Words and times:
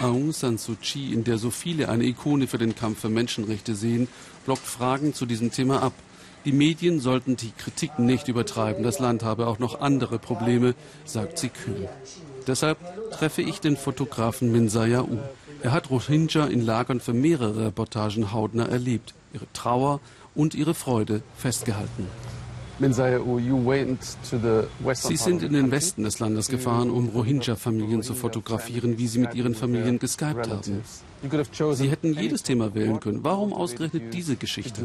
Aung 0.00 0.32
San 0.32 0.56
Suu 0.56 0.76
Kyi, 0.80 1.12
in 1.12 1.24
der 1.24 1.36
so 1.36 1.50
viele 1.50 1.88
eine 1.88 2.04
Ikone 2.04 2.46
für 2.46 2.58
den 2.58 2.74
Kampf 2.74 3.00
für 3.00 3.08
Menschenrechte 3.08 3.74
sehen, 3.74 4.08
blockt 4.46 4.66
Fragen 4.66 5.12
zu 5.14 5.26
diesem 5.26 5.50
Thema 5.50 5.82
ab. 5.82 5.92
Die 6.46 6.52
Medien 6.52 7.00
sollten 7.00 7.36
die 7.36 7.50
Kritik 7.50 7.98
nicht 7.98 8.28
übertreiben. 8.28 8.82
Das 8.82 8.98
Land 8.98 9.22
habe 9.22 9.46
auch 9.46 9.58
noch 9.58 9.80
andere 9.80 10.18
Probleme, 10.18 10.74
sagt 11.04 11.38
sie 11.38 11.50
kühl. 11.50 11.88
Deshalb 12.46 12.78
treffe 13.10 13.42
ich 13.42 13.60
den 13.60 13.76
Fotografen 13.76 14.50
Minsaya 14.50 15.02
U. 15.02 15.18
Er 15.62 15.72
hat 15.72 15.90
Rohingya 15.90 16.46
in 16.46 16.64
Lagern 16.64 17.00
für 17.00 17.12
mehrere 17.12 17.66
Reportagen 17.66 18.32
hautnah 18.32 18.66
erlebt, 18.66 19.12
ihre 19.34 19.52
Trauer 19.52 20.00
und 20.34 20.54
ihre 20.54 20.72
Freude 20.72 21.22
festgehalten. 21.36 22.06
Sie 24.94 25.16
sind 25.16 25.42
in 25.42 25.52
den 25.52 25.70
Westen 25.70 26.04
des 26.04 26.18
Landes 26.18 26.48
gefahren, 26.48 26.90
um 26.90 27.08
Rohingya-Familien 27.08 28.02
zu 28.02 28.14
fotografieren, 28.14 28.96
wie 28.96 29.06
sie 29.06 29.18
mit 29.18 29.34
ihren 29.34 29.54
Familien 29.54 29.98
geskypt 29.98 30.48
haben. 30.48 30.82
Sie 31.74 31.90
hätten 31.90 32.14
jedes 32.14 32.42
Thema 32.42 32.74
wählen 32.74 32.98
können. 32.98 33.22
Warum 33.22 33.52
ausgerechnet 33.52 34.14
diese 34.14 34.36
Geschichte? 34.36 34.82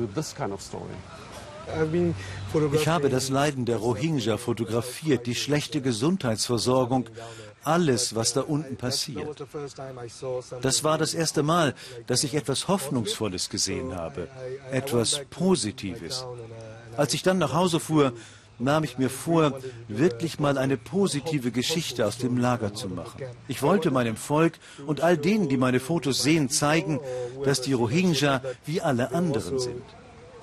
Ich 2.73 2.87
habe 2.87 3.09
das 3.09 3.29
Leiden 3.29 3.65
der 3.65 3.77
Rohingya 3.77 4.37
fotografiert, 4.37 5.25
die 5.25 5.35
schlechte 5.35 5.81
Gesundheitsversorgung, 5.81 7.09
alles, 7.63 8.15
was 8.15 8.33
da 8.33 8.41
unten 8.41 8.77
passiert. 8.77 9.43
Das 10.61 10.83
war 10.83 10.97
das 10.97 11.13
erste 11.13 11.43
Mal, 11.43 11.73
dass 12.07 12.23
ich 12.23 12.35
etwas 12.35 12.67
Hoffnungsvolles 12.67 13.49
gesehen 13.49 13.95
habe, 13.95 14.27
etwas 14.71 15.21
Positives. 15.29 16.25
Als 16.95 17.13
ich 17.13 17.23
dann 17.23 17.39
nach 17.39 17.53
Hause 17.53 17.79
fuhr, 17.79 18.13
nahm 18.59 18.83
ich 18.83 18.97
mir 18.97 19.09
vor, 19.09 19.59
wirklich 19.87 20.39
mal 20.39 20.57
eine 20.57 20.77
positive 20.77 21.51
Geschichte 21.51 22.05
aus 22.05 22.17
dem 22.17 22.37
Lager 22.37 22.73
zu 22.73 22.87
machen. 22.87 23.21
Ich 23.47 23.61
wollte 23.61 23.91
meinem 23.91 24.15
Volk 24.15 24.59
und 24.85 25.01
all 25.01 25.17
denen, 25.17 25.49
die 25.49 25.57
meine 25.57 25.79
Fotos 25.79 26.21
sehen, 26.21 26.49
zeigen, 26.49 26.99
dass 27.43 27.61
die 27.61 27.73
Rohingya 27.73 28.41
wie 28.65 28.79
alle 28.81 29.11
anderen 29.11 29.59
sind. 29.59 29.83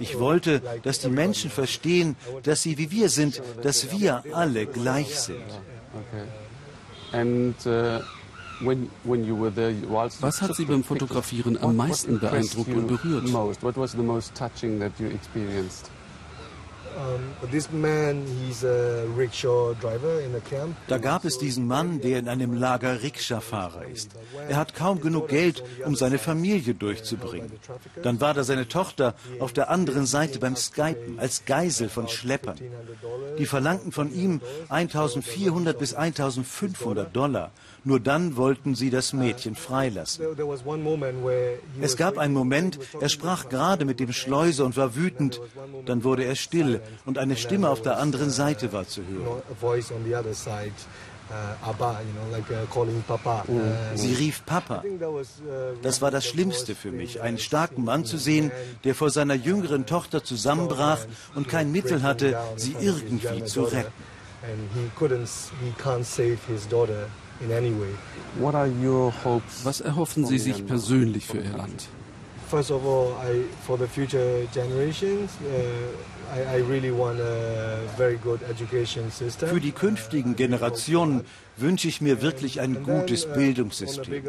Ich 0.03 0.19
wollte, 0.19 0.61
dass 0.83 0.99
die 0.99 1.09
Menschen 1.09 1.51
verstehen, 1.51 2.17
dass 2.43 2.63
sie 2.63 2.77
wie 2.77 2.91
wir 2.91 3.09
sind, 3.09 3.41
dass 3.63 3.93
wir 3.93 4.25
alle 4.33 4.67
gleich 4.67 5.19
sind. 5.19 5.51
Was 10.21 10.43
hat 10.43 10.57
Sie 10.57 10.65
beim 10.65 10.85
Fotografieren 10.85 11.59
am 11.59 11.77
meisten 11.77 12.19
beeindruckt 12.19 12.75
und 12.75 12.87
berührt? 12.87 13.25
Da 20.89 20.99
gab 20.99 21.25
es 21.25 21.39
diesen 21.39 21.67
Mann, 21.67 22.01
der 22.01 22.19
in 22.19 22.29
einem 22.29 22.55
Lager 22.55 23.03
Rikscha-Fahrer 23.03 23.87
ist. 23.87 24.11
Er 24.49 24.57
hat 24.57 24.75
kaum 24.75 25.01
genug 25.01 25.29
Geld, 25.29 25.63
um 25.85 25.97
seine 25.97 26.19
Familie 26.19 26.75
durchzubringen. 26.75 27.53
Dann 28.03 28.21
war 28.21 28.35
da 28.35 28.45
seine 28.45 28.69
Tochter 28.69 29.15
auf 29.41 29.53
der 29.53 29.71
anderen 29.71 30.07
Seite 30.07 30.39
beim 30.39 30.57
Skypen 30.57 31.19
als 31.19 31.45
Geisel 31.45 31.89
von 31.89 32.09
Schleppern. 32.09 32.59
Die 33.39 33.47
verlangten 33.47 33.93
von 33.93 34.13
ihm 34.15 34.41
1400 34.69 35.79
bis 35.79 35.95
1500 35.95 37.15
Dollar. 37.15 37.51
Nur 37.85 37.99
dann 37.99 38.37
wollten 38.37 38.75
sie 38.75 38.91
das 38.91 39.13
Mädchen 39.13 39.57
freilassen. 39.57 40.25
Es 41.81 41.97
gab 41.97 42.19
einen 42.19 42.35
Moment, 42.35 42.79
er 43.01 43.09
sprach 43.09 43.49
gerade 43.49 43.85
mit 43.85 43.99
dem 43.99 44.13
Schleuser 44.13 44.65
und 44.65 44.77
war 44.77 44.95
wütend. 44.95 45.41
Dann 45.87 46.05
wurde 46.05 46.25
er 46.25 46.37
still 46.37 46.81
und 47.05 47.19
eine 47.19 47.37
Stimme 47.37 47.69
auf 47.69 47.83
der 47.83 47.99
anderen 47.99 48.31
Seite 48.31 48.73
war 48.73 48.87
zu 48.87 49.03
hören. 49.07 49.43
Sie 53.95 54.15
rief 54.15 54.45
Papa. 54.45 54.85
Das 55.83 56.03
war 56.03 56.11
das 56.11 56.27
Schlimmste 56.27 56.75
für 56.75 56.91
mich, 56.91 57.23
einen 57.23 57.39
starken 57.39 57.85
Mann 57.85 58.05
zu 58.05 58.19
sehen, 58.19 58.51
der 58.85 58.95
vor 58.95 59.11
seiner 59.11 59.35
jüngeren 59.35 59.87
Tochter 59.87 60.23
zusammenbrach 60.23 60.99
und 61.35 61.49
kein 61.49 61.73
Mittel 61.73 62.03
hatte, 62.03 62.39
sie 62.57 62.77
irgendwie 62.81 63.45
zu 63.45 63.63
retten. 63.63 63.93
Was 69.65 69.81
erhoffen 69.81 70.27
Sie 70.27 70.39
sich 70.39 70.67
persönlich 70.67 71.27
für 71.27 71.39
Ihr 71.39 71.57
Land? 71.57 71.89
First 72.53 72.71
of 72.71 72.85
all, 72.85 73.15
I, 73.15 73.45
for 73.67 73.79
the 73.79 73.87
future 73.87 74.47
generations, 74.53 75.31
uh, 75.41 76.13
für 79.39 79.61
die 79.61 79.73
künftigen 79.73 80.37
Generationen 80.37 81.25
wünsche 81.57 81.89
ich 81.89 82.01
mir 82.01 82.23
wirklich 82.23 82.61
ein 82.61 82.83
gutes 82.83 83.27
uh, 83.27 83.35
Bildungssystem. 83.35 84.25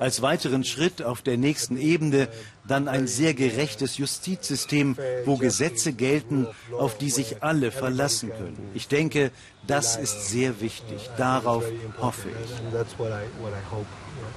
Als 0.00 0.22
weiteren 0.22 0.64
Schritt 0.64 1.02
auf 1.02 1.22
der 1.22 1.36
nächsten 1.36 1.76
Ebene 1.76 2.28
dann 2.66 2.88
ein 2.88 3.06
sehr 3.06 3.34
gerechtes 3.34 3.98
Justizsystem, 3.98 4.96
wo 5.24 5.36
Gesetze 5.36 5.92
gelten, 5.92 6.46
auf 6.76 6.98
die 6.98 7.10
sich 7.10 7.42
alle 7.42 7.70
verlassen 7.70 8.30
können. 8.30 8.70
Ich 8.74 8.86
denke, 8.88 9.30
das 9.66 9.96
ist 9.96 10.28
sehr 10.28 10.60
wichtig. 10.60 11.10
Darauf 11.16 11.64
hoffe 12.00 12.28
ich. 12.28 12.50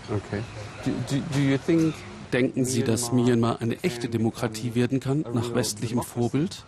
Okay. 0.09 0.43
Do, 0.85 0.91
do, 1.09 1.21
do 1.31 1.39
you 1.39 1.57
think 1.57 1.93
Denken 2.33 2.65
Sie, 2.65 2.83
dass 2.83 3.11
Myanmar 3.11 3.61
eine 3.61 3.75
echte 3.83 4.09
Demokratie 4.09 4.73
werden 4.73 4.99
kann, 4.99 5.23
nach 5.33 5.53
westlichem 5.53 6.01
Vorbild? 6.01 6.65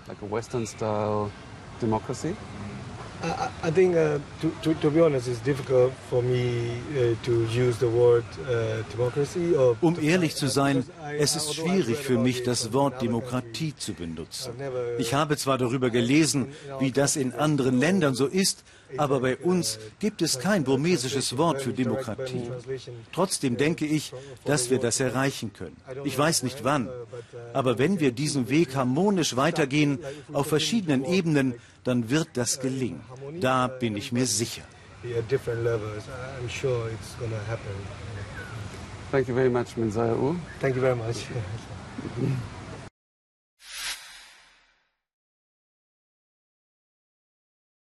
I 3.63 3.71
think, 3.71 3.95
uh, 3.95 4.19
to, 4.41 4.51
to, 4.61 4.73
to, 4.75 4.91
be 4.91 5.01
honest, 5.01 5.27
it's 5.27 5.39
difficult 5.39 5.93
for 6.09 6.21
me 6.21 6.77
uh, 6.91 7.15
to 7.23 7.45
use 7.45 7.77
the 7.77 7.87
word 7.87 8.25
uh, 8.47 8.83
democracy. 8.91 9.55
um 9.81 9.97
ehrlich 10.01 10.35
zu 10.35 10.47
sein, 10.47 10.83
es 11.17 11.35
ist 11.35 11.55
schwierig 11.55 11.97
für 11.97 12.17
mich, 12.17 12.43
das 12.43 12.73
Wort 12.73 13.01
Demokratie 13.01 13.73
zu 13.75 13.93
benutzen. 13.93 14.53
Ich 14.99 15.13
habe 15.13 15.37
zwar 15.37 15.57
darüber 15.57 15.89
gelesen, 15.89 16.47
wie 16.79 16.91
das 16.91 17.15
in 17.15 17.33
anderen 17.33 17.79
Ländern 17.79 18.15
so 18.15 18.27
ist, 18.27 18.63
aber 18.97 19.19
bei 19.19 19.37
uns 19.37 19.79
gibt 19.99 20.21
es 20.21 20.39
kein 20.39 20.63
burmesisches 20.63 21.37
Wort 21.37 21.61
für 21.61 21.73
Demokratie. 21.73 22.51
Trotzdem 23.11 23.57
denke 23.57 23.85
ich, 23.85 24.13
dass 24.45 24.69
wir 24.69 24.79
das 24.79 24.99
erreichen 24.99 25.51
können. 25.53 25.77
Ich 26.03 26.17
weiß 26.17 26.43
nicht 26.43 26.63
wann, 26.63 26.89
aber 27.53 27.77
wenn 27.79 27.99
wir 27.99 28.11
diesen 28.11 28.49
Weg 28.49 28.75
harmonisch 28.75 29.35
weitergehen, 29.35 29.99
auf 30.33 30.47
verschiedenen 30.47 31.03
Ebenen, 31.05 31.55
dann 31.85 32.09
wird 32.09 32.29
das 32.33 32.59
gelingen. 32.59 33.01
Da 33.39 33.67
bin 33.67 33.95
ich 33.95 34.11
mir 34.11 34.25
sicher. 34.25 34.63
Thank 39.11 39.27
you 39.29 39.35
very 39.35 39.49
much, 39.49 39.77
Minzaya 39.77 40.13
U. 40.13 40.35
Thank 40.59 40.75
you 40.75 40.81
very 40.81 40.95
much. 40.95 41.27